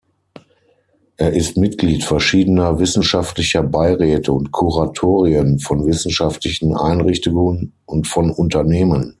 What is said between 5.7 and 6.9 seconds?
wissenschaftlichen